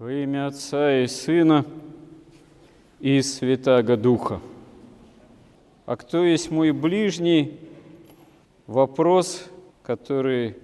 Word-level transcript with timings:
Во 0.00 0.10
имя 0.10 0.46
Отца 0.46 1.02
и 1.02 1.06
Сына 1.06 1.66
и 3.00 3.20
Святаго 3.20 3.98
Духа. 3.98 4.40
А 5.84 5.94
кто 5.94 6.24
есть 6.24 6.50
мой 6.50 6.72
ближний? 6.72 7.58
Вопрос, 8.66 9.44
который 9.82 10.56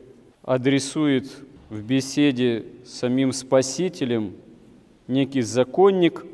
адресует 0.43 1.31
в 1.69 1.83
беседе 1.83 2.65
с 2.87 2.95
самим 2.95 3.33
Спасителем 3.33 4.33
некий 5.07 5.43
законник. 5.43 6.25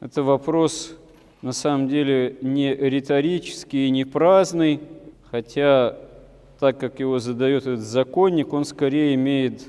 Это 0.00 0.22
вопрос 0.22 0.96
на 1.42 1.52
самом 1.52 1.86
деле 1.86 2.38
не 2.40 2.74
риторический 2.74 3.88
и 3.88 3.90
не 3.90 4.06
праздный, 4.06 4.80
хотя 5.30 5.98
так 6.58 6.78
как 6.78 6.98
его 6.98 7.18
задает 7.18 7.64
этот 7.66 7.80
законник, 7.80 8.54
он 8.54 8.64
скорее 8.64 9.16
имеет 9.16 9.64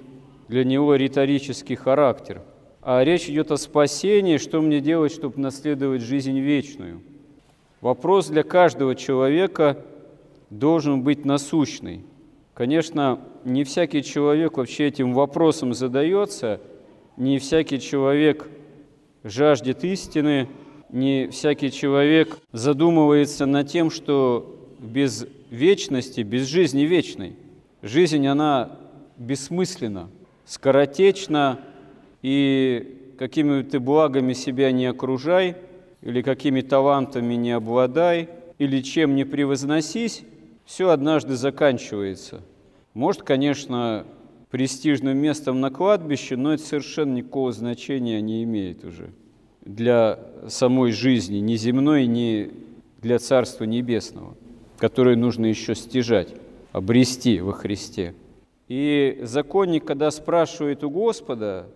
для 0.48 0.64
него 0.64 0.96
риторический 0.96 1.76
характер– 1.76 2.42
а 2.86 3.04
речь 3.04 3.30
идет 3.30 3.52
о 3.52 3.58
спасении, 3.58 4.38
что 4.38 4.62
мне 4.62 4.82
делать, 4.82 5.14
чтобы 5.14 5.40
наследовать 5.40 6.02
жизнь 6.02 6.38
вечную. 6.40 7.02
Вопрос 7.82 8.28
для 8.28 8.44
каждого 8.44 8.96
человека 8.96 9.78
должен 10.50 11.02
быть 11.02 11.26
насущный. 11.26 12.04
Конечно, 12.54 13.20
не 13.46 13.64
всякий 13.64 14.04
человек 14.04 14.58
вообще 14.58 14.88
этим 14.88 15.14
вопросом 15.14 15.74
задается, 15.74 16.60
не 17.18 17.40
всякий 17.40 17.80
человек 17.80 18.48
жаждет 19.24 19.84
истины, 19.84 20.48
не 20.90 21.28
всякий 21.28 21.72
человек 21.72 22.38
задумывается 22.52 23.46
над 23.46 23.68
тем, 23.70 23.90
что 23.90 24.56
без 24.80 25.26
вечности, 25.50 26.22
без 26.22 26.48
жизни 26.48 26.82
вечной, 26.82 27.36
жизнь, 27.82 28.28
она 28.28 28.78
бессмысленна, 29.18 30.10
скоротечна, 30.46 31.60
и 32.24 33.14
какими 33.20 33.62
ты 33.62 33.80
благами 33.80 34.34
себя 34.34 34.72
не 34.72 34.88
окружай, 34.88 35.56
или 36.02 36.24
какими 36.24 36.62
талантами 36.62 37.36
не 37.36 37.52
обладай, 37.52 38.30
или 38.58 38.82
чем 38.82 39.14
не 39.14 39.26
превозносись, 39.26 40.24
все 40.66 40.90
однажды 40.90 41.36
заканчивается. 41.36 42.42
Может, 42.96 43.22
конечно, 43.22 44.06
престижным 44.50 45.18
местом 45.18 45.62
на 45.62 45.70
кладбище, 45.70 46.36
но 46.36 46.54
это 46.54 46.64
совершенно 46.64 47.14
никакого 47.14 47.52
значения 47.52 48.20
не 48.22 48.44
имеет 48.44 48.84
уже 48.84 49.12
для 49.66 50.20
самой 50.48 50.92
жизни, 50.92 51.38
ни 51.38 51.56
земной, 51.56 52.06
ни 52.06 52.52
для 53.02 53.20
Царства 53.20 53.64
Небесного, 53.64 54.36
которое 54.78 55.16
нужно 55.16 55.46
еще 55.46 55.76
стяжать, 55.76 56.30
обрести 56.72 57.40
во 57.40 57.54
Христе. 57.54 58.14
И 58.68 59.20
законник, 59.24 59.86
когда 59.86 60.12
спрашивает 60.12 60.84
у 60.84 60.90
Господа, 60.90 61.68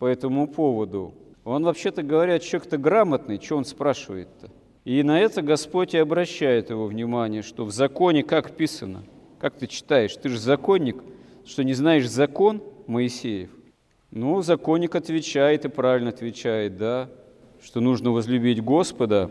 по 0.00 0.06
этому 0.06 0.48
поводу. 0.48 1.14
Он, 1.44 1.62
вообще-то 1.62 2.02
говоря, 2.02 2.38
человек-то 2.38 2.78
грамотный, 2.78 3.38
что 3.40 3.58
он 3.58 3.66
спрашивает-то? 3.66 4.50
И 4.86 5.02
на 5.02 5.20
это 5.20 5.42
Господь 5.42 5.94
и 5.94 5.98
обращает 5.98 6.70
его 6.70 6.86
внимание, 6.86 7.42
что 7.42 7.66
в 7.66 7.70
законе 7.70 8.22
как 8.22 8.56
писано. 8.56 9.04
Как 9.38 9.58
ты 9.58 9.66
читаешь? 9.66 10.16
Ты 10.16 10.30
же 10.30 10.38
законник, 10.38 10.96
что 11.44 11.62
не 11.62 11.74
знаешь 11.74 12.08
закон 12.08 12.62
Моисеев? 12.86 13.50
Ну, 14.10 14.40
законник 14.40 14.94
отвечает 14.94 15.66
и 15.66 15.68
правильно 15.68 16.08
отвечает, 16.08 16.78
да, 16.78 17.10
что 17.62 17.80
нужно 17.80 18.10
возлюбить 18.10 18.64
Господа 18.64 19.30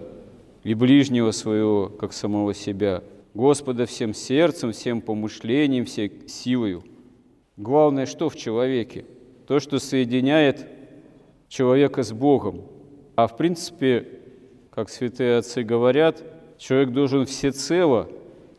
и 0.64 0.76
ближнего 0.76 1.32
своего, 1.32 1.90
как 1.90 2.14
самого 2.14 2.54
себя. 2.54 3.04
Господа 3.34 3.88
всем 3.88 4.14
сердцем, 4.14 4.72
всем 4.72 5.02
помышлением, 5.02 5.86
всей 5.86 6.28
силою. 6.28 6.84
Главное, 7.58 8.06
что 8.06 8.30
в 8.30 8.36
человеке– 8.36 9.06
то, 9.50 9.60
что 9.60 9.80
соединяет 9.80 10.68
человека 11.48 12.04
с 12.04 12.12
Богом. 12.12 12.62
А 13.16 13.26
в 13.26 13.36
принципе, 13.36 14.06
как 14.70 14.90
святые 14.90 15.38
отцы 15.38 15.64
говорят, 15.64 16.24
человек 16.60 16.92
должен 16.92 17.26
всецело 17.26 18.08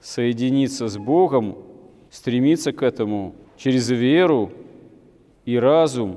соединиться 0.01 0.89
с 0.89 0.99
Богом, 0.99 1.59
стремиться 2.11 2.73
к 2.73 2.83
этому 2.83 3.37
через 3.57 3.89
веру 3.89 4.51
и 5.45 5.57
разум, 5.61 6.17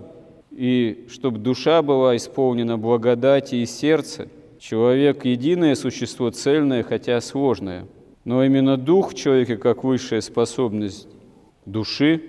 и 0.50 1.06
чтобы 1.08 1.38
душа 1.38 1.84
была 1.84 2.16
исполнена 2.16 2.76
благодати 2.76 3.54
и 3.58 3.68
сердце. 3.68 4.28
Человек– 4.58 5.24
единое 5.24 5.76
существо, 5.76 6.32
цельное, 6.32 6.82
хотя 6.82 7.22
сложное. 7.22 7.86
Но 8.26 8.44
именно 8.44 8.78
дух 8.78 9.12
в 9.12 9.14
человеке, 9.14 9.56
как 9.56 9.84
высшая 9.84 10.22
способность 10.22 11.08
души, 11.68 12.24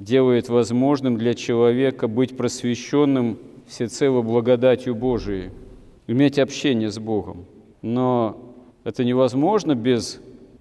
делает 0.00 0.48
возможным 0.48 1.18
для 1.18 1.34
человека 1.34 2.08
быть 2.08 2.34
просвещенным 2.34 3.36
всецело 3.68 4.22
благодатью 4.22 4.94
Божией, 4.94 5.50
иметь 6.06 6.38
общение 6.38 6.90
с 6.90 6.98
Богом. 6.98 7.44
Но 7.82 8.54
это 8.82 9.04
невозможно 9.04 9.74
без 9.74 10.20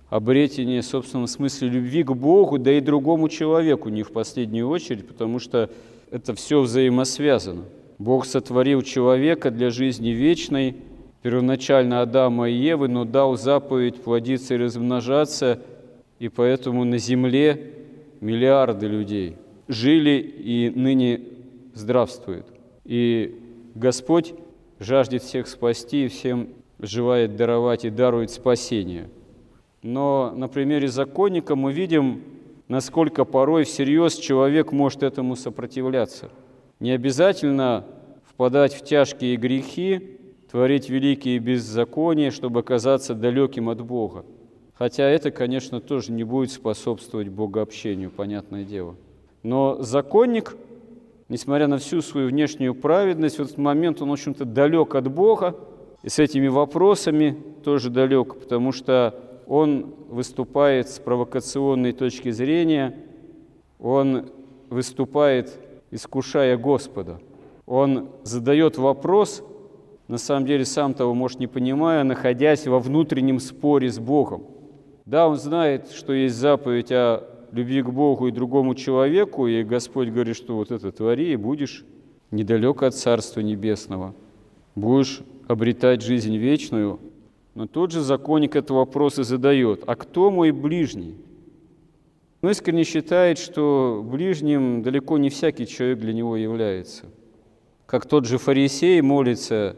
обретения, 0.09 0.81
в 0.81 0.85
собственном 0.85 1.27
смысле, 1.27 1.69
любви 1.69 2.03
к 2.03 2.11
Богу, 2.11 2.57
да 2.57 2.73
и 2.73 2.81
другому 2.81 3.29
человеку, 3.29 3.87
не 3.87 4.03
в 4.03 4.11
последнюю 4.11 4.67
очередь, 4.67 5.07
потому 5.07 5.39
что 5.39 5.69
это 6.11 6.35
все 6.35 6.59
взаимосвязано. 6.59 7.63
Бог 7.97 8.25
сотворил 8.25 8.81
человека 8.81 9.51
для 9.51 9.69
жизни 9.69 10.09
вечной, 10.09 10.75
первоначально 11.21 12.01
Адама 12.01 12.49
и 12.49 12.55
Евы, 12.55 12.89
но 12.89 13.05
дал 13.05 13.37
заповедь 13.37 14.01
плодиться 14.01 14.55
и 14.55 14.57
размножаться, 14.57 15.61
и 16.19 16.27
поэтому 16.27 16.83
на 16.83 16.97
земле 16.97 17.78
миллиарды 18.21 18.87
людей 18.87 19.37
жили 19.67 20.19
и 20.19 20.69
ныне 20.69 21.21
здравствуют. 21.73 22.47
И 22.85 23.39
Господь 23.75 24.33
жаждет 24.79 25.23
всех 25.23 25.47
спасти 25.47 26.05
и 26.05 26.07
всем 26.07 26.49
желает 26.79 27.35
даровать 27.35 27.85
и 27.85 27.89
дарует 27.89 28.31
спасение. 28.31 29.09
Но 29.81 30.33
на 30.35 30.47
примере 30.47 30.87
законника 30.87 31.55
мы 31.55 31.71
видим, 31.71 32.23
насколько 32.67 33.25
порой 33.25 33.63
всерьез 33.63 34.15
человек 34.15 34.71
может 34.71 35.03
этому 35.03 35.35
сопротивляться. 35.35 36.29
Не 36.79 36.91
обязательно 36.91 37.85
впадать 38.25 38.73
в 38.73 38.83
тяжкие 38.83 39.35
грехи, 39.35 40.17
творить 40.49 40.89
великие 40.89 41.39
беззакония, 41.39 42.31
чтобы 42.31 42.61
оказаться 42.61 43.13
далеким 43.13 43.69
от 43.69 43.81
Бога. 43.81 44.25
Хотя 44.79 45.03
это, 45.03 45.29
конечно, 45.29 45.81
тоже 45.81 46.13
не 46.13 46.23
будет 46.23 46.51
способствовать 46.51 47.27
богообщению, 47.27 48.09
понятное 48.09 48.63
дело. 48.63 48.95
Но 49.43 49.75
законник, 49.81 50.55
несмотря 51.27 51.67
на 51.67 51.79
всю 51.79 52.01
свою 52.01 52.29
внешнюю 52.29 52.73
праведность, 52.73 53.39
в 53.39 53.41
этот 53.41 53.57
момент 53.57 54.01
он, 54.01 54.07
в 54.07 54.13
общем-то, 54.13 54.45
далек 54.45 54.95
от 54.95 55.11
Бога, 55.11 55.57
и 56.01 56.07
с 56.07 56.17
этими 56.17 56.47
вопросами 56.47 57.37
тоже 57.65 57.89
далек, 57.89 58.39
потому 58.39 58.71
что 58.71 59.13
он 59.47 59.95
выступает 60.07 60.87
с 60.87 60.97
провокационной 60.99 61.91
точки 61.91 62.31
зрения, 62.31 62.95
он 63.79 64.29
выступает, 64.69 65.59
искушая 65.91 66.57
Господа. 66.57 67.19
Он 67.65 68.07
задает 68.23 68.77
вопрос, 68.77 69.43
на 70.07 70.17
самом 70.17 70.45
деле 70.45 70.63
сам 70.63 70.93
того, 70.93 71.13
может, 71.13 71.41
не 71.41 71.47
понимая, 71.47 72.05
находясь 72.05 72.65
во 72.65 72.79
внутреннем 72.79 73.41
споре 73.41 73.91
с 73.91 73.99
Богом. 73.99 74.43
Да, 75.09 75.27
он 75.27 75.37
знает, 75.37 75.89
что 75.89 76.13
есть 76.13 76.35
заповедь 76.35 76.91
о 76.91 77.23
любви 77.51 77.81
к 77.81 77.89
Богу 77.89 78.27
и 78.27 78.31
другому 78.31 78.75
человеку, 78.75 79.47
и 79.47 79.63
Господь 79.63 80.09
говорит, 80.09 80.35
что 80.35 80.55
вот 80.55 80.69
это 80.69 80.91
твори, 80.91 81.33
и 81.33 81.35
будешь 81.35 81.83
недалеко 82.29 82.85
от 82.85 82.93
Царства 82.93 83.39
Небесного, 83.39 84.13
будешь 84.75 85.21
обретать 85.47 86.03
жизнь 86.03 86.37
вечную. 86.37 86.99
Но 87.55 87.65
тот 87.65 87.91
же 87.91 88.01
законник 88.01 88.55
этот 88.55 88.69
вопрос 88.69 89.17
и 89.17 89.23
задает, 89.23 89.81
а 89.87 89.95
кто 89.95 90.29
мой 90.29 90.51
ближний? 90.51 91.15
Он 92.43 92.51
искренне 92.51 92.83
считает, 92.83 93.39
что 93.39 94.05
ближним 94.07 94.83
далеко 94.83 95.17
не 95.17 95.31
всякий 95.31 95.65
человек 95.65 95.97
для 95.97 96.13
него 96.13 96.37
является. 96.37 97.05
Как 97.87 98.05
тот 98.05 98.27
же 98.27 98.37
фарисей 98.37 99.01
молится, 99.01 99.75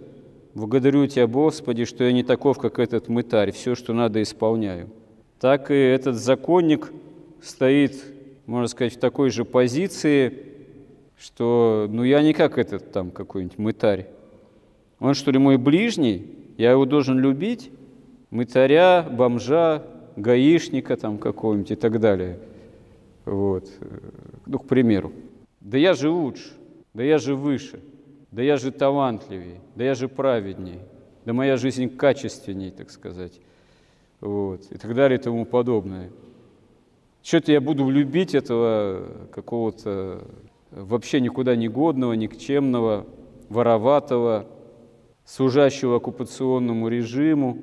«Благодарю 0.56 1.08
Тебя, 1.08 1.26
Господи, 1.26 1.86
что 1.86 2.04
я 2.04 2.12
не 2.12 2.24
таков, 2.24 2.58
как 2.58 2.80
этот 2.80 3.08
мытарь, 3.08 3.54
все, 3.54 3.76
что 3.76 3.94
надо, 3.94 4.22
исполняю» 4.22 4.90
так 5.42 5.72
и 5.72 5.76
этот 5.76 6.18
законник 6.18 6.92
стоит, 7.42 7.96
можно 8.46 8.68
сказать, 8.68 8.94
в 8.94 9.00
такой 9.00 9.32
же 9.32 9.44
позиции, 9.44 10.46
что 11.18 11.88
ну 11.90 12.04
я 12.04 12.22
не 12.22 12.34
как 12.34 12.60
этот 12.60 12.92
там 12.92 13.10
какой-нибудь 13.10 13.58
мытарь. 13.58 14.06
Он 15.00 15.16
что 15.16 15.32
ли 15.32 15.40
мой 15.40 15.58
ближний, 15.58 16.28
я 16.60 16.70
его 16.70 16.86
должен 16.86 17.18
любить, 17.18 17.72
мытаря, 18.30 19.02
бомжа, 19.02 19.84
гаишника 20.16 20.96
там 20.96 21.18
какого-нибудь 21.18 21.72
и 21.72 21.76
так 21.76 22.00
далее. 22.00 22.38
Вот. 23.26 23.68
Ну, 24.46 24.60
к 24.60 24.68
примеру. 24.68 25.12
Да 25.60 25.80
я 25.80 25.96
же 25.96 26.12
лучше, 26.12 26.52
да 26.94 27.02
я 27.02 27.18
же 27.18 27.36
выше, 27.36 27.80
да 28.30 28.44
я 28.44 28.58
же 28.58 28.72
талантливее, 28.72 29.60
да 29.76 29.86
я 29.86 29.96
же 29.96 30.08
праведней, 30.08 30.82
да 31.26 31.34
моя 31.34 31.58
жизнь 31.58 31.90
качественней, 31.90 32.70
так 32.70 32.92
сказать 32.92 33.42
вот, 34.22 34.62
и 34.72 34.78
так 34.78 34.96
далее 34.96 35.20
и 35.20 35.22
тому 35.22 35.46
подобное. 35.46 36.12
Что-то 37.24 37.52
я 37.52 37.62
буду 37.62 37.90
любить 37.90 38.34
этого 38.34 39.08
какого-то 39.32 40.24
вообще 40.72 41.20
никуда 41.20 41.56
не 41.56 41.68
годного, 41.68 42.14
никчемного, 42.14 43.06
вороватого, 43.50 44.48
служащего 45.26 45.98
оккупационному 45.98 46.88
режиму 46.88 47.60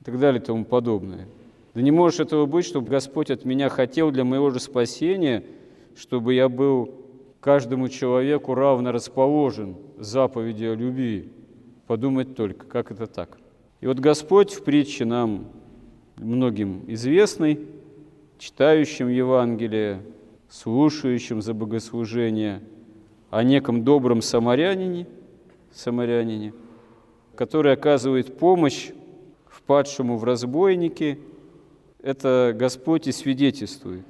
и 0.00 0.04
так 0.04 0.18
далее 0.18 0.40
и 0.40 0.44
тому 0.44 0.64
подобное. 0.64 1.26
Да 1.74 1.82
не 1.82 1.90
может 1.90 2.20
этого 2.20 2.46
быть, 2.46 2.66
чтобы 2.66 2.88
Господь 2.88 3.30
от 3.30 3.44
меня 3.44 3.68
хотел 3.68 4.10
для 4.10 4.24
моего 4.24 4.50
же 4.50 4.60
спасения, 4.60 5.44
чтобы 5.96 6.34
я 6.34 6.48
был 6.48 6.94
каждому 7.40 7.88
человеку 7.88 8.54
равно 8.54 8.92
расположен 8.92 9.76
заповеди 9.98 10.64
о 10.64 10.74
любви. 10.74 11.30
Подумать 11.86 12.36
только, 12.36 12.66
как 12.66 12.90
это 12.90 13.06
так. 13.06 13.38
И 13.80 13.86
вот 13.86 13.98
Господь 13.98 14.52
в 14.52 14.62
притче 14.62 15.04
нам 15.04 15.46
многим 16.22 16.84
известный, 16.88 17.58
читающим 18.38 19.08
Евангелие, 19.08 20.02
слушающим 20.48 21.42
за 21.42 21.54
богослужение, 21.54 22.62
о 23.30 23.42
неком 23.42 23.82
добром 23.82 24.20
самарянине, 24.20 25.06
самарянине, 25.72 26.52
который 27.34 27.72
оказывает 27.72 28.38
помощь 28.38 28.90
впадшему 29.48 30.18
в 30.18 30.24
разбойники, 30.24 31.18
это 32.02 32.54
Господь 32.54 33.06
и 33.06 33.12
свидетельствует, 33.12 34.04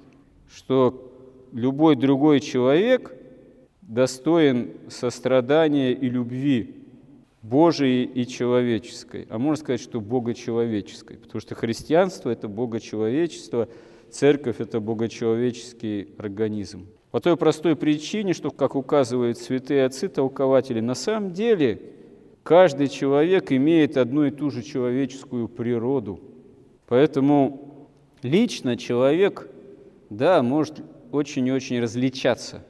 что 0.53 1.13
любой 1.53 1.95
другой 1.95 2.41
человек 2.41 3.15
достоин 3.83 4.73
сострадания 4.89 5.93
и 5.93 6.09
любви 6.09 6.82
Божией 7.43 8.05
и 8.05 8.25
человеческой, 8.25 9.27
а 9.29 9.39
можно 9.39 9.61
сказать, 9.61 9.81
что 9.81 10.01
богочеловеческой, 10.01 11.17
потому 11.17 11.41
что 11.41 11.57
христианство– 11.57 12.31
это 12.31 12.47
богочеловечество, 12.47 13.69
церковь– 14.11 14.57
это 14.61 14.79
богочеловеческий 14.79 16.09
организм. 16.19 16.87
По 17.11 17.21
той 17.21 17.37
простой 17.37 17.75
причине, 17.75 18.33
что, 18.33 18.51
как 18.51 18.77
указывают 18.77 19.39
святые 19.39 19.85
отцы-толкователи, 19.85 20.81
на 20.81 20.95
самом 20.95 21.33
деле 21.33 21.81
каждый 22.45 22.87
человек 22.87 23.51
имеет 23.51 23.97
одну 23.97 24.25
и 24.25 24.31
ту 24.31 24.51
же 24.51 24.63
человеческую 24.63 25.49
природу. 25.49 26.21
Поэтому 26.87 27.89
лично 28.23 28.77
человек, 28.77 29.49
да, 30.11 30.43
может 30.43 30.81
очень 31.11 31.49
и 31.49 31.53
очень 31.53 31.81
различаться 31.81 32.65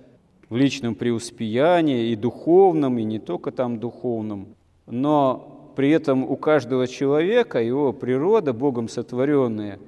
в 0.48 0.56
личном 0.56 0.94
преуспеянии 0.94 2.10
и 2.10 2.16
духовном, 2.16 2.98
и 2.98 3.04
не 3.04 3.18
только 3.18 3.52
там 3.52 3.78
духовном 3.78 4.56
но 4.86 5.72
при 5.76 5.90
этом 5.90 6.24
у 6.24 6.36
каждого 6.36 6.86
человека 6.86 7.60
его 7.62 7.92
природа, 7.92 8.52
Богом 8.52 8.88
сотворенная, 8.88 9.78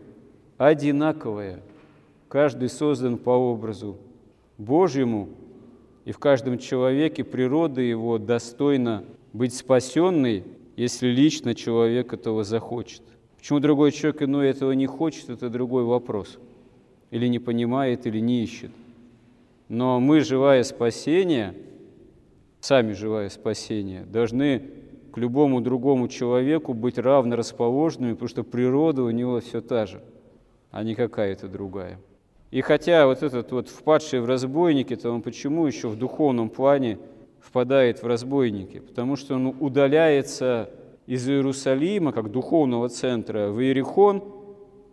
одинаковая. 0.56 1.60
Каждый 2.28 2.68
создан 2.68 3.18
по 3.18 3.30
образу 3.30 3.96
Божьему, 4.58 5.28
и 6.04 6.12
в 6.12 6.18
каждом 6.18 6.58
человеке 6.58 7.24
природа 7.24 7.80
его 7.80 8.18
достойна 8.18 9.04
быть 9.32 9.54
спасенной, 9.54 10.44
если 10.76 11.08
лично 11.08 11.54
человек 11.54 12.12
этого 12.12 12.44
захочет. 12.44 13.02
Почему 13.36 13.60
другой 13.60 13.92
человек 13.92 14.22
иной 14.22 14.48
этого 14.48 14.72
не 14.72 14.86
хочет, 14.86 15.28
это 15.30 15.48
другой 15.50 15.84
вопрос. 15.84 16.38
Или 17.10 17.26
не 17.28 17.38
понимает, 17.38 18.06
или 18.06 18.18
не 18.18 18.42
ищет. 18.42 18.70
Но 19.68 20.00
мы, 20.00 20.20
живая 20.20 20.62
спасение, 20.62 21.54
сами 22.60 22.92
живая 22.92 23.28
спасение, 23.28 24.04
должны 24.04 24.62
к 25.14 25.18
любому 25.18 25.60
другому 25.60 26.08
человеку 26.08 26.74
быть 26.74 26.98
равно 26.98 27.36
расположенными, 27.36 28.14
потому 28.14 28.28
что 28.28 28.42
природа 28.42 29.04
у 29.04 29.10
него 29.10 29.38
все 29.38 29.60
та 29.60 29.86
же, 29.86 30.00
а 30.72 30.82
не 30.82 30.96
какая-то 30.96 31.46
другая. 31.46 32.00
И 32.50 32.60
хотя 32.62 33.06
вот 33.06 33.22
этот 33.22 33.52
вот 33.52 33.68
впадший 33.68 34.18
в 34.18 34.26
разбойники, 34.26 34.96
то 34.96 35.12
он 35.12 35.22
почему 35.22 35.68
еще 35.68 35.86
в 35.86 35.96
духовном 35.96 36.48
плане 36.48 36.98
впадает 37.40 38.02
в 38.02 38.06
разбойники? 38.08 38.80
Потому 38.80 39.14
что 39.14 39.36
он 39.36 39.54
удаляется 39.60 40.70
из 41.06 41.28
Иерусалима, 41.28 42.10
как 42.10 42.32
духовного 42.32 42.88
центра, 42.88 43.50
в 43.50 43.60
Иерихон, 43.60 44.24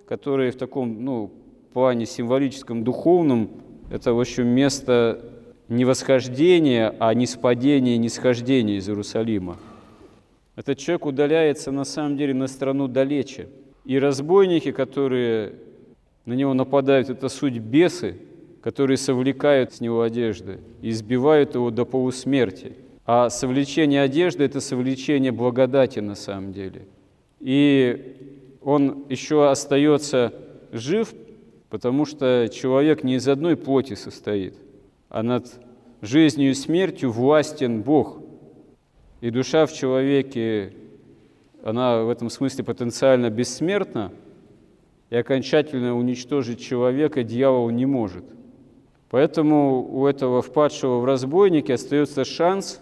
который 0.07 0.51
в 0.51 0.55
таком 0.55 1.03
ну, 1.03 1.31
плане 1.73 2.05
символическом, 2.05 2.83
духовном, 2.83 3.49
это, 3.89 4.13
в 4.13 4.19
общем, 4.19 4.45
место 4.45 5.25
не 5.67 5.83
восхождения, 5.83 6.93
а 6.99 7.11
не 7.15 7.25
спадения, 7.25 7.97
не 7.97 8.09
схождения 8.09 8.77
из 8.77 8.87
Иерусалима. 8.87 9.57
Этот 10.61 10.77
человек 10.77 11.07
удаляется 11.07 11.71
на 11.71 11.85
самом 11.85 12.17
деле 12.17 12.35
на 12.35 12.45
страну 12.45 12.87
далече. 12.87 13.47
И 13.83 13.97
разбойники, 13.97 14.71
которые 14.71 15.53
на 16.25 16.33
него 16.33 16.53
нападают, 16.53 17.09
это 17.09 17.29
суть 17.29 17.57
бесы, 17.57 18.17
которые 18.61 18.97
совлекают 18.97 19.73
с 19.73 19.81
него 19.81 20.03
одежды 20.03 20.59
и 20.83 20.91
избивают 20.91 21.55
его 21.55 21.71
до 21.71 21.83
полусмерти. 21.83 22.73
А 23.07 23.31
совлечение 23.31 24.03
одежды– 24.03 24.43
это 24.45 24.61
совлечение 24.61 25.31
благодати 25.31 25.97
на 25.97 26.13
самом 26.13 26.53
деле. 26.53 26.83
И 27.39 28.15
он 28.61 29.05
еще 29.09 29.49
остается 29.49 30.31
жив, 30.71 31.11
потому 31.71 32.05
что 32.05 32.47
человек 32.53 33.03
не 33.03 33.15
из 33.15 33.27
одной 33.27 33.57
плоти 33.57 33.95
состоит, 33.95 34.53
а 35.09 35.23
над 35.23 35.51
жизнью 36.03 36.51
и 36.51 36.53
смертью 36.53 37.09
властен 37.09 37.81
Бог– 37.81 38.19
и 39.21 39.29
душа 39.29 39.67
в 39.67 39.73
человеке, 39.73 40.73
она 41.63 42.03
в 42.03 42.09
этом 42.09 42.29
смысле 42.29 42.63
потенциально 42.63 43.29
бессмертна, 43.29 44.11
и 45.11 45.15
окончательно 45.15 45.95
уничтожить 45.95 46.59
человека 46.59 47.23
дьявол 47.23 47.69
не 47.69 47.85
может. 47.85 48.23
Поэтому 49.09 49.83
у 49.83 50.07
этого 50.07 50.41
впадшего 50.41 50.99
в 50.99 51.05
разбойнике 51.05 51.73
остается 51.73 52.25
шанс, 52.25 52.81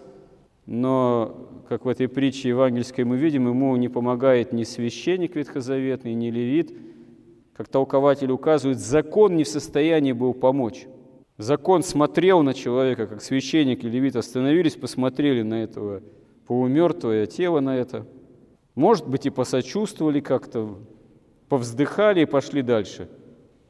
но, 0.64 1.64
как 1.68 1.84
в 1.84 1.88
этой 1.88 2.08
притче 2.08 2.50
евангельской 2.50 3.04
мы 3.04 3.16
видим, 3.16 3.48
ему 3.48 3.74
не 3.76 3.88
помогает 3.88 4.52
ни 4.52 4.62
священник 4.62 5.34
ветхозаветный, 5.34 6.14
ни 6.14 6.30
левит. 6.30 6.72
Как 7.54 7.68
толкователь 7.68 8.30
указывает, 8.30 8.78
закон 8.78 9.36
не 9.36 9.44
в 9.44 9.48
состоянии 9.48 10.12
был 10.12 10.32
помочь. 10.32 10.86
Закон 11.36 11.82
смотрел 11.82 12.42
на 12.42 12.54
человека, 12.54 13.08
как 13.08 13.22
священник 13.22 13.82
и 13.82 13.88
левит 13.88 14.14
остановились, 14.14 14.76
посмотрели 14.76 15.42
на 15.42 15.64
этого 15.64 16.00
полумертвое 16.50 17.26
тело 17.26 17.60
на 17.60 17.76
это. 17.76 18.08
Может 18.74 19.06
быть, 19.06 19.24
и 19.24 19.30
посочувствовали 19.30 20.18
как-то, 20.18 20.78
повздыхали 21.48 22.22
и 22.22 22.24
пошли 22.24 22.62
дальше. 22.62 23.08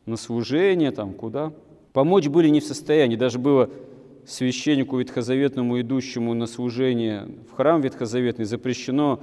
На 0.06 0.16
служение, 0.16 0.90
там, 0.90 1.12
куда. 1.12 1.52
Помочь 1.92 2.28
были 2.28 2.48
не 2.48 2.60
в 2.60 2.64
состоянии. 2.64 3.16
Даже 3.16 3.38
было 3.38 3.68
священнику 4.24 4.96
ветхозаветному, 4.96 5.78
идущему 5.78 6.32
на 6.32 6.46
служение 6.46 7.28
в 7.50 7.54
храм 7.54 7.82
ветхозаветный, 7.82 8.46
запрещено 8.46 9.20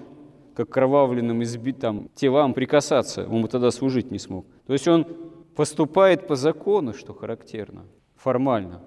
как 0.54 0.70
кровавленным 0.70 1.42
избитым 1.42 2.12
телам 2.14 2.54
прикасаться. 2.54 3.28
Он 3.28 3.42
бы 3.42 3.48
тогда 3.48 3.72
служить 3.72 4.12
не 4.12 4.20
смог. 4.20 4.46
То 4.68 4.74
есть 4.74 4.88
он 4.88 5.08
поступает 5.56 6.28
по 6.28 6.36
закону, 6.36 6.94
что 6.94 7.16
характерно, 7.16 7.86
формально, 8.18 8.84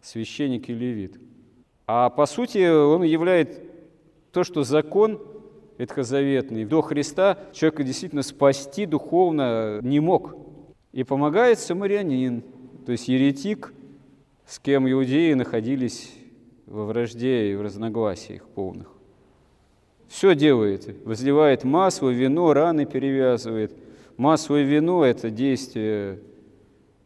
священник 0.00 0.70
и 0.70 0.72
левит. 0.72 1.20
А 1.86 2.08
по 2.08 2.24
сути 2.24 2.66
он 2.66 3.02
является 3.02 3.60
то, 4.34 4.42
что 4.42 4.64
закон 4.64 5.20
ветхозаветный 5.78 6.64
до 6.64 6.82
Христа 6.82 7.38
человека 7.52 7.84
действительно 7.84 8.22
спасти 8.22 8.84
духовно 8.84 9.78
не 9.80 10.00
мог. 10.00 10.36
И 10.92 11.04
помогает 11.04 11.60
самарянин, 11.60 12.42
то 12.84 12.92
есть 12.92 13.06
еретик, 13.06 13.72
с 14.44 14.58
кем 14.58 14.90
иудеи 14.90 15.34
находились 15.34 16.12
во 16.66 16.84
вражде 16.84 17.52
и 17.52 17.54
в 17.54 17.62
разногласиях 17.62 18.44
полных. 18.48 18.88
Все 20.08 20.34
делает, 20.34 20.96
возливает 21.04 21.62
масло, 21.62 22.10
вино, 22.10 22.52
раны 22.52 22.86
перевязывает. 22.86 23.72
Масло 24.16 24.60
и 24.60 24.64
вино– 24.64 25.04
это 25.06 25.30
действие 25.30 26.18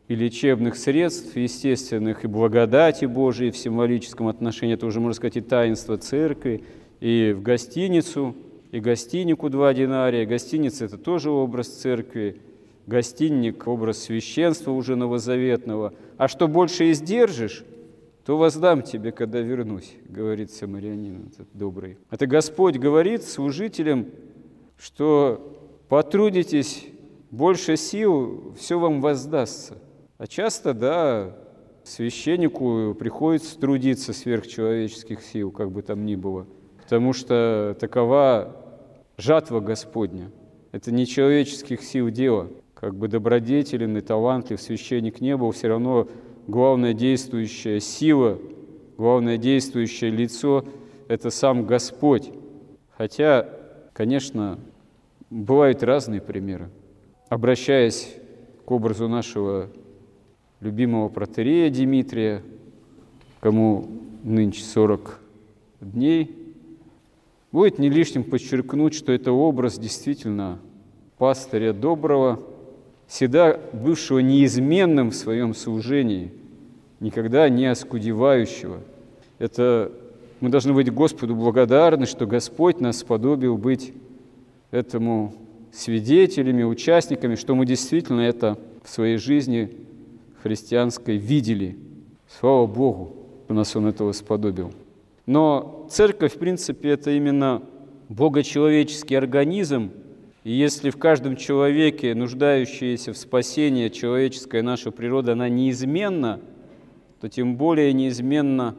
и 0.08 0.14
лечебных 0.14 0.76
средств, 0.76 1.36
естественных, 1.36 2.24
и 2.24 2.26
благодати 2.26 3.04
Божией 3.04 3.50
в 3.50 3.58
символическом 3.58 4.28
отношении, 4.28 4.74
это 4.74 4.86
уже, 4.86 5.00
можно 5.00 5.14
сказать, 5.14 5.36
и 5.36 5.42
таинство 5.42 5.98
церкви– 5.98 6.64
и 7.00 7.34
в 7.36 7.42
гостиницу, 7.42 8.34
и 8.70 8.80
гостинику 8.80 9.48
два 9.48 9.72
динария. 9.72 10.26
Гостиница– 10.26 10.84
это 10.86 10.98
тоже 10.98 11.30
образ 11.30 11.68
церкви, 11.68 12.40
гостинник– 12.86 13.66
образ 13.66 13.98
священства 13.98 14.72
уже 14.72 14.96
новозаветного. 14.96 15.94
А 16.16 16.28
что 16.28 16.48
больше 16.48 16.90
издержишь, 16.90 17.64
то 18.24 18.36
воздам 18.36 18.82
тебе, 18.82 19.12
когда 19.12 19.40
вернусь, 19.40 19.94
говорит 20.08 20.50
самарянин 20.50 21.30
этот 21.32 21.48
добрый. 21.54 21.96
Это 22.10 22.26
Господь 22.26 22.76
говорит 22.76 23.22
служителям, 23.22 24.06
что 24.76 25.56
потрудитесь 25.88 26.86
больше 27.30 27.76
сил, 27.76 28.54
все 28.58 28.78
вам 28.78 29.00
воздастся. 29.00 29.78
А 30.18 30.26
часто, 30.26 30.74
да, 30.74 31.36
священнику 31.84 32.94
приходится 32.98 33.58
трудиться 33.58 34.12
сверхчеловеческих 34.12 35.22
сил, 35.22 35.50
как 35.50 35.70
бы 35.70 35.80
там 35.80 36.04
ни 36.04 36.16
было– 36.16 36.46
потому 36.88 37.12
что 37.12 37.76
такова 37.78 38.56
жатва 39.18 39.60
Господня. 39.60 40.30
Это 40.72 40.90
не 40.90 41.04
человеческих 41.04 41.82
сил 41.82 42.08
дело. 42.08 42.48
Как 42.72 42.94
бы 42.94 43.08
добродетелен 43.08 43.98
и 43.98 44.00
талантлив 44.00 44.58
священник 44.58 45.20
не 45.20 45.36
был, 45.36 45.50
все 45.50 45.68
равно 45.68 46.08
главное 46.46 46.94
действующая 46.94 47.80
сила, 47.80 48.38
главное 48.96 49.36
действующее 49.36 50.10
лицо– 50.10 50.64
это 51.08 51.28
сам 51.28 51.66
Господь. 51.66 52.30
Хотя, 52.96 53.46
конечно, 53.92 54.58
бывают 55.28 55.82
разные 55.82 56.22
примеры. 56.22 56.70
Обращаясь 57.28 58.16
к 58.64 58.70
образу 58.70 59.08
нашего 59.08 59.68
любимого 60.60 61.10
протерея 61.10 61.68
Дмитрия, 61.68 62.42
кому 63.40 63.90
нынче 64.24 64.62
40 64.62 65.20
дней, 65.82 66.47
будет 67.52 67.78
не 67.78 67.88
лишним 67.88 68.24
подчеркнуть, 68.24 68.94
что 68.94 69.12
это 69.12 69.32
образ 69.32 69.78
действительно 69.78 70.58
пастыря 71.16 71.72
доброго, 71.72 72.40
всегда 73.06 73.58
бывшего 73.72 74.18
неизменным 74.18 75.10
в 75.10 75.14
своем 75.14 75.54
служении, 75.54 76.32
никогда 77.00 77.48
не 77.48 77.66
оскудевающего. 77.66 78.80
Это 79.38 79.90
мы 80.40 80.50
должны 80.50 80.72
быть 80.72 80.92
Господу 80.92 81.34
благодарны, 81.34 82.06
что 82.06 82.26
Господь 82.26 82.80
нас 82.80 82.98
сподобил 82.98 83.56
быть 83.56 83.92
этому 84.70 85.34
свидетелями, 85.72 86.62
участниками, 86.62 87.34
что 87.34 87.54
мы 87.54 87.66
действительно 87.66 88.20
это 88.20 88.58
в 88.84 88.90
своей 88.90 89.16
жизни 89.16 89.70
христианской 90.42 91.16
видели. 91.16 91.76
Слава 92.38 92.66
Богу, 92.66 93.16
что 93.48 93.54
нас 93.54 93.74
Он 93.74 93.86
этого 93.86 94.12
сподобил. 94.12 94.72
Но 95.28 95.86
церковь, 95.90 96.36
в 96.36 96.38
принципе, 96.38 96.88
это 96.88 97.10
именно 97.10 97.62
богочеловеческий 98.08 99.18
организм, 99.18 99.90
и 100.42 100.52
если 100.52 100.88
в 100.88 100.96
каждом 100.96 101.36
человеке, 101.36 102.14
нуждающаяся 102.14 103.12
в 103.12 103.18
спасении 103.18 103.90
человеческая 103.90 104.62
наша 104.62 104.90
природа, 104.90 105.32
она 105.32 105.50
неизменна, 105.50 106.40
то 107.20 107.28
тем 107.28 107.58
более 107.58 107.92
неизменно 107.92 108.74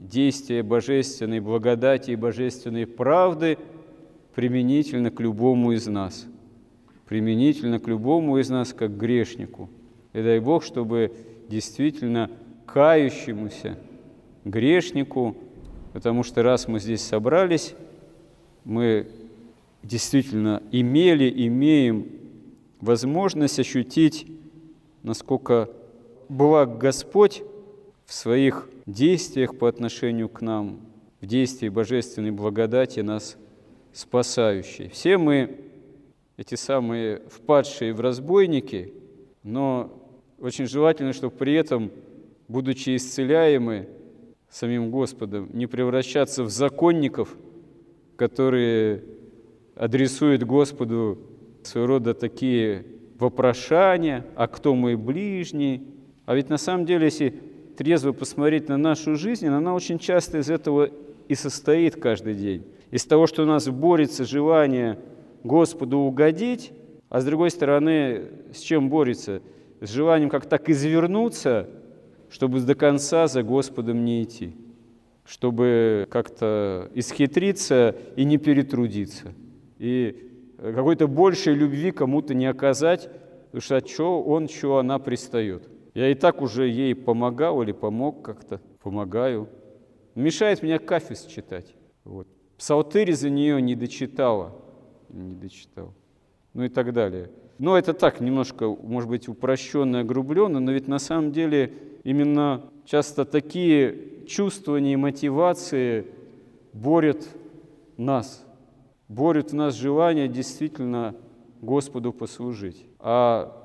действие 0.00 0.64
божественной 0.64 1.38
благодати 1.38 2.10
и 2.10 2.16
божественной 2.16 2.88
правды 2.88 3.56
применительно 4.34 5.12
к 5.12 5.20
любому 5.20 5.70
из 5.70 5.86
нас. 5.86 6.26
Применительно 7.06 7.78
к 7.78 7.86
любому 7.86 8.38
из 8.38 8.50
нас, 8.50 8.72
как 8.72 8.96
грешнику. 8.96 9.70
И 10.14 10.20
дай 10.20 10.40
Бог, 10.40 10.64
чтобы 10.64 11.12
действительно 11.48 12.28
кающемуся 12.66 13.78
грешнику, 14.44 15.36
потому 15.92 16.22
что 16.22 16.42
раз 16.42 16.68
мы 16.68 16.80
здесь 16.80 17.02
собрались, 17.02 17.74
мы 18.64 19.08
действительно 19.82 20.62
имели, 20.70 21.30
имеем 21.46 22.06
возможность 22.80 23.58
ощутить, 23.58 24.26
насколько 25.02 25.68
благ 26.28 26.78
Господь 26.78 27.42
в 28.06 28.12
своих 28.12 28.68
действиях 28.86 29.56
по 29.56 29.68
отношению 29.68 30.28
к 30.28 30.40
нам, 30.40 30.80
в 31.20 31.26
действии 31.26 31.68
божественной 31.68 32.30
благодати 32.30 33.00
нас 33.00 33.36
спасающей. 33.92 34.88
Все 34.88 35.18
мы 35.18 35.60
эти 36.36 36.54
самые 36.54 37.22
впадшие 37.28 37.92
в 37.92 38.00
разбойники, 38.00 38.94
но 39.42 39.92
очень 40.40 40.66
желательно, 40.66 41.12
чтобы 41.12 41.36
при 41.36 41.54
этом, 41.54 41.90
будучи 42.48 42.96
исцеляемы 42.96 43.88
самим 44.52 44.90
Господом, 44.90 45.48
не 45.54 45.66
превращаться 45.66 46.44
в 46.44 46.50
законников, 46.50 47.34
которые 48.16 49.02
адресует 49.74 50.44
Господу 50.44 51.18
своего 51.62 51.94
рода 51.94 52.12
такие 52.12 52.84
вопрошания, 53.18 54.26
а 54.36 54.46
кто 54.46 54.74
мой 54.74 54.96
ближний? 54.96 55.88
А 56.26 56.34
ведь 56.34 56.50
на 56.50 56.58
самом 56.58 56.84
деле, 56.84 57.06
если 57.06 57.30
трезво 57.78 58.12
посмотреть 58.12 58.68
на 58.68 58.76
нашу 58.76 59.16
жизнь, 59.16 59.46
она 59.46 59.74
очень 59.74 59.98
часто 59.98 60.38
из 60.38 60.50
этого 60.50 60.90
и 61.28 61.34
состоит 61.34 61.96
каждый 61.96 62.34
день. 62.34 62.66
Из 62.90 63.06
того, 63.06 63.26
что 63.26 63.44
у 63.44 63.46
нас 63.46 63.66
борется 63.68 64.26
желание 64.26 64.98
Господу 65.44 65.98
угодить, 65.98 66.72
а 67.08 67.22
с 67.22 67.24
другой 67.24 67.50
стороны, 67.50 68.24
с 68.52 68.58
чем 68.58 68.90
борется? 68.90 69.40
С 69.80 69.90
желанием 69.90 70.28
как 70.28 70.44
так 70.44 70.68
извернуться, 70.68 71.70
чтобы 72.32 72.60
до 72.60 72.74
конца 72.74 73.28
за 73.28 73.44
Господом 73.44 74.04
не 74.04 74.24
идти, 74.24 74.56
чтобы 75.24 76.08
как-то 76.10 76.90
исхитриться 76.94 77.94
и 78.16 78.24
не 78.24 78.38
перетрудиться– 78.38 79.32
и 79.82 80.30
какой-то 80.56 81.08
большей 81.08 81.54
любви 81.54 81.90
кому-то 81.90 82.34
не 82.34 82.46
оказать, 82.46 83.10
потому 83.46 83.60
что 83.60 83.80
чего 83.80 84.22
он, 84.22 84.48
что 84.48 84.78
она 84.78 85.00
пристает. 85.00 85.68
Я 85.92 86.08
и 86.08 86.14
так 86.14 86.40
уже 86.40 86.68
ей 86.68 86.94
помогал 86.94 87.62
или 87.62 87.72
помог 87.72 88.22
как-то, 88.22 88.60
помогаю. 88.80 89.48
Мешает 90.14 90.62
мне 90.62 90.78
кафес 90.78 91.24
читать. 91.24 91.74
Вот. 92.04 92.28
Псалтырь 92.58 93.12
за 93.12 93.28
нее 93.28 93.60
не 93.60 93.74
дочитала, 93.74 94.54
не 95.08 95.34
дочитал. 95.34 95.94
Ну 96.54 96.62
и 96.62 96.68
так 96.68 96.92
далее. 96.92 97.32
Но 97.58 97.76
это 97.76 97.92
так, 97.92 98.20
немножко, 98.20 98.68
может 98.68 99.10
быть, 99.10 99.26
упрощенно, 99.26 100.00
огрубленно, 100.00 100.60
но 100.60 100.70
ведь 100.70 100.86
на 100.86 101.00
самом 101.00 101.32
деле 101.32 101.72
именно 102.04 102.70
часто 102.84 103.24
такие 103.24 104.26
чувствования 104.26 104.94
и 104.94 104.96
мотивации 104.96 106.06
борют 106.72 107.26
нас– 107.96 108.44
борют 109.12 109.50
в 109.50 109.54
нас 109.54 109.74
желание 109.74 110.26
действительно 110.26 111.14
Господу 111.60 112.12
послужить. 112.12 112.86
А 112.98 113.56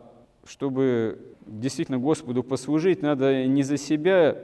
чтобы 0.46 1.20
действительно 1.46 1.98
Господу 1.98 2.44
послужить, 2.44 3.02
надо 3.02 3.46
не 3.46 3.64
за 3.64 3.78
себя 3.78 4.38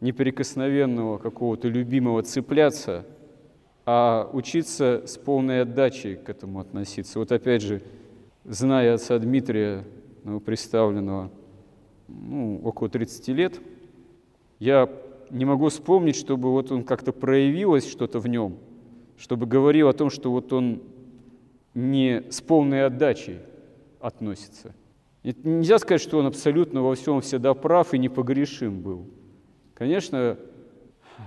неприкосновенного 0.00 1.18
какого-то 1.18 1.68
любимого 1.68 2.22
цепляться, 2.22 3.06
а 3.86 4.28
учиться 4.32 5.02
с 5.06 5.16
полной 5.16 5.62
отдачей 5.62 6.16
к 6.16 6.28
этому 6.28 6.60
относиться. 6.60 7.18
Вот 7.18 7.32
опять 7.32 7.62
же, 7.62 7.82
зная 8.44 8.94
отца 8.94 9.18
Дмитрия, 9.18 9.84
ну, 10.24 10.40
представленного 10.40 11.30
ну, 12.08 12.60
около 12.64 12.88
30 12.88 13.28
лет, 13.28 13.60
я 14.58 14.90
не 15.30 15.44
могу 15.44 15.68
вспомнить, 15.68 16.16
чтобы 16.16 16.50
вот 16.50 16.70
он 16.72 16.84
как-то 16.84 17.12
проявилось 17.12 17.88
что-то 17.90 18.20
в 18.20 18.28
нем– 18.28 18.56
чтобы 19.18 19.46
говорил 19.46 19.88
о 19.88 19.92
том, 19.92 20.10
что 20.10 20.30
вот 20.30 20.52
он 20.52 20.82
не 21.74 22.22
с 22.30 22.40
полной 22.40 22.86
отдачей 22.86 23.38
относится. 24.00 24.74
И 25.22 25.34
нельзя 25.42 25.78
сказать, 25.78 26.00
что 26.00 26.18
он 26.18 26.26
абсолютно 26.26 26.82
во 26.82 26.94
всем 26.94 27.20
всегда 27.20 27.54
прав 27.54 27.92
и 27.94 27.98
непогрешим 27.98 28.80
был. 28.80 29.06
Конечно, 29.74 30.38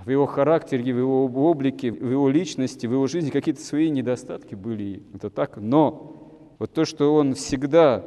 в 0.04 0.10
его 0.10 0.26
характере, 0.26 0.94
в 0.94 0.98
его 0.98 1.24
облике, 1.24 1.90
в 1.90 2.10
его 2.10 2.28
личности, 2.30 2.86
в 2.86 2.92
его 2.92 3.06
жизни 3.06 3.30
какие-то 3.30 3.60
свои 3.60 3.90
недостатки 3.90 4.54
были. 4.54 5.02
Это 5.14 5.28
так. 5.30 5.56
Но 5.58 6.54
вот 6.58 6.72
то, 6.72 6.84
что 6.84 7.14
он 7.14 7.34
всегда 7.34 8.06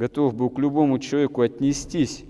готов 0.00 0.34
был 0.34 0.48
к 0.48 0.58
любому 0.58 0.98
человеку 0.98 1.42
отнестись 1.42 2.24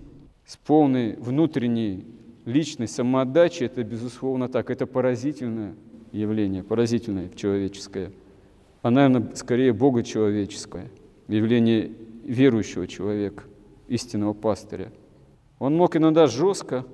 с 0.45 0.57
полной 0.57 1.15
внутренней 1.15 2.05
личной 2.45 2.89
самоотдачей, 2.89 3.67
это 3.67 3.85
безусловно 3.85 4.49
так. 4.49 4.71
Это 4.71 4.87
поразительно 4.87 5.77
явление, 6.11 6.65
поразительное 6.65 7.29
человеческое, 7.29 8.11
а, 8.83 8.91
наверное, 8.91 9.31
скорее 9.37 9.73
богочеловеческое, 9.73 10.91
явление 11.29 11.93
верующего 12.25 12.89
человека, 12.89 13.45
истинного 13.87 14.33
пастыря. 14.33 14.91
Он 15.61 15.77
мог 15.77 15.95
иногда 15.97 16.27
жестко, 16.27 16.85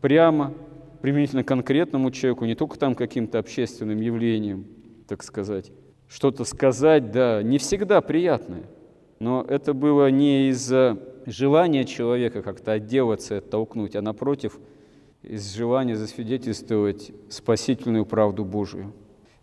прямо, 0.00 0.54
применительно 1.02 1.44
конкретному 1.44 2.10
человеку, 2.12 2.46
не 2.46 2.54
только 2.54 2.78
там 2.78 2.94
каким-то 2.94 3.38
общественным 3.38 4.00
явлением, 4.00 4.64
так 5.06 5.22
сказать, 5.22 5.70
что-то 6.08 6.44
сказать, 6.44 7.12
да, 7.12 7.42
не 7.42 7.58
всегда 7.58 8.00
приятное, 8.00 8.62
но 9.22 9.46
это 9.48 9.72
было 9.72 10.10
не 10.10 10.48
из-за 10.50 10.98
желания 11.26 11.84
человека 11.84 12.42
как-то 12.42 12.72
отделаться, 12.72 13.38
оттолкнуть, 13.38 13.96
а 13.96 14.02
напротив– 14.02 14.58
из 15.22 15.54
желания 15.54 15.96
засвидетельствовать 15.96 17.12
спасительную 17.28 18.04
правду 18.04 18.44
Божию. 18.44 18.92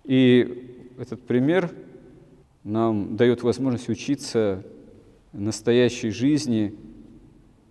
И 0.03 0.91
этот 0.97 1.21
пример 1.25 1.71
нам 2.63 3.15
дает 3.15 3.43
возможность 3.43 3.89
учиться 3.89 4.63
настоящей 5.31 6.09
жизни 6.09 6.75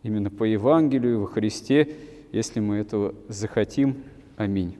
именно 0.02 0.30
по 0.30 0.44
Евангелию, 0.44 1.20
во 1.20 1.26
Христе, 1.26 1.96
если 2.32 2.60
мы 2.60 2.76
этого 2.76 3.14
захотим. 3.28 4.02
Аминь. 4.36 4.76